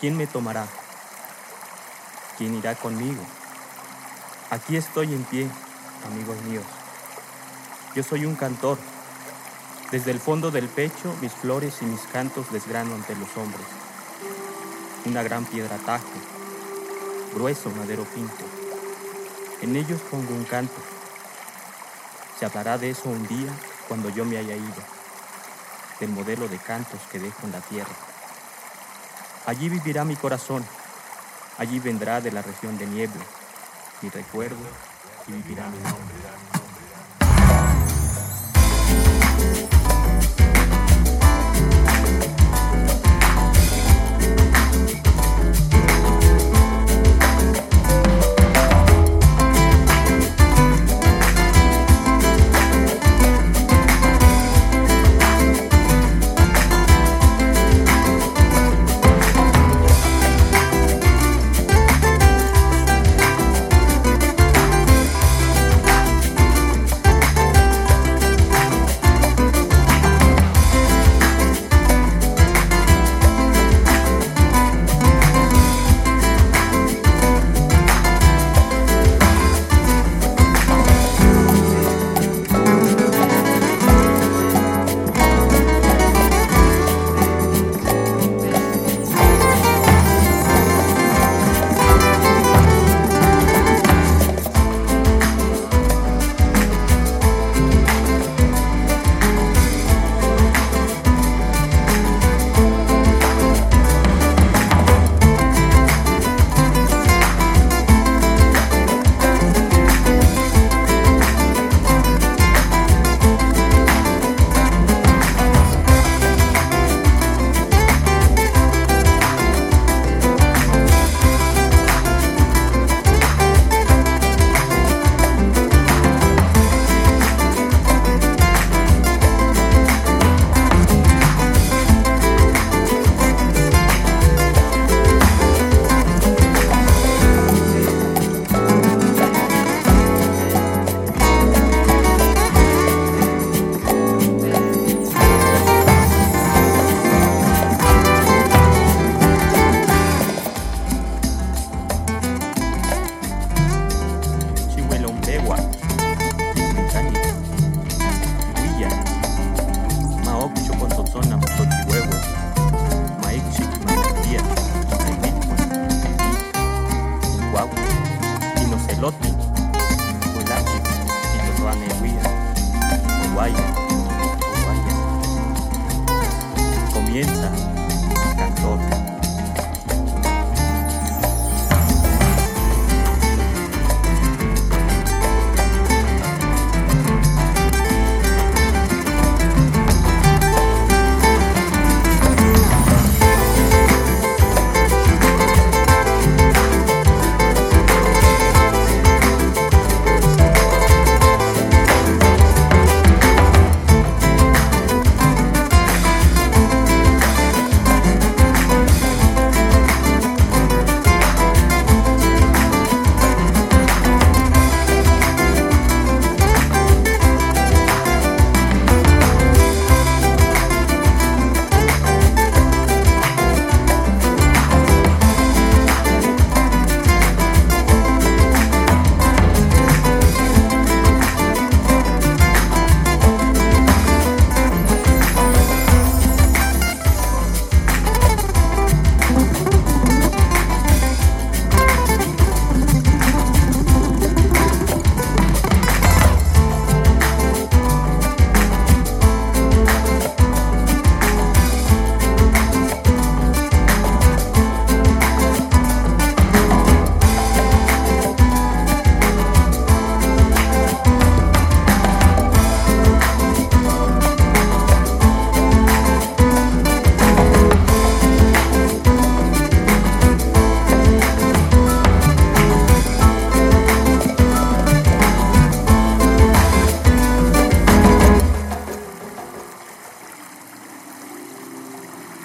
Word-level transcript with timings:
¿quién 0.00 0.16
me 0.16 0.26
tomará? 0.26 0.66
¿Quién 2.38 2.54
irá 2.54 2.74
conmigo? 2.74 3.22
Aquí 4.48 4.76
estoy 4.76 5.12
en 5.12 5.22
pie, 5.24 5.46
amigos 6.06 6.40
míos. 6.42 6.64
Yo 7.94 8.02
soy 8.02 8.24
un 8.24 8.34
cantor. 8.34 8.78
Desde 9.92 10.10
el 10.12 10.20
fondo 10.20 10.50
del 10.50 10.68
pecho 10.68 11.14
mis 11.20 11.32
flores 11.32 11.82
y 11.82 11.84
mis 11.84 12.00
cantos 12.12 12.50
desgrano 12.50 12.94
ante 12.94 13.14
los 13.14 13.36
hombres. 13.36 13.66
Una 15.04 15.22
gran 15.22 15.44
piedra 15.44 15.76
tajo, 15.84 16.06
grueso 17.34 17.70
madero 17.70 18.04
pinto. 18.04 18.44
En 19.60 19.76
ellos 19.76 20.00
pongo 20.10 20.32
un 20.32 20.44
canto. 20.44 20.80
Se 22.38 22.46
hablará 22.46 22.78
de 22.78 22.90
eso 22.90 23.10
un 23.10 23.26
día 23.26 23.52
cuando 23.88 24.08
yo 24.08 24.24
me 24.24 24.38
haya 24.38 24.56
ido, 24.56 24.82
del 25.98 26.10
modelo 26.10 26.48
de 26.48 26.56
cantos 26.58 27.00
que 27.12 27.18
dejo 27.18 27.44
en 27.44 27.52
la 27.52 27.60
tierra. 27.60 27.94
Allí 29.50 29.68
vivirá 29.68 30.04
mi 30.04 30.14
corazón, 30.14 30.64
allí 31.58 31.80
vendrá 31.80 32.20
de 32.20 32.30
la 32.30 32.40
región 32.40 32.78
de 32.78 32.86
niebla 32.86 33.24
mi 34.00 34.08
recuerdo 34.08 34.56
y 35.26 35.32
vivirá 35.32 35.68
mi 35.68 35.78
nombre. 35.78 36.49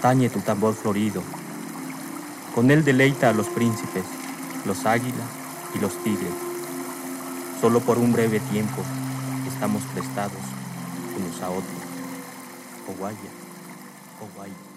Tañe 0.06 0.30
tu 0.30 0.40
tambor 0.42 0.76
florido. 0.76 1.24
Con 2.54 2.70
él 2.70 2.86
deleita 2.86 3.30
a 3.30 3.34
los 3.34 3.48
príncipes, 3.48 4.04
los 4.64 4.86
águilas 4.86 5.30
y 5.74 5.80
los 5.80 5.98
tigres. 6.04 6.30
Solo 7.60 7.80
por 7.80 7.98
un 7.98 8.14
breve 8.14 8.40
tiempo 8.40 8.84
estamos 9.52 9.82
prestados 9.96 10.46
unos 11.18 11.42
a 11.42 11.50
otros. 11.50 11.82
Oh 12.88 12.94
guaya, 13.00 13.32
oh 14.22 14.30
guaya. 14.36 14.75